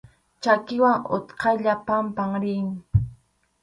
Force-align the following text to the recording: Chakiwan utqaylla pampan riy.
Chakiwan 0.43 1.01
utqaylla 1.19 1.73
pampan 1.87 2.31
riy. 2.43 2.61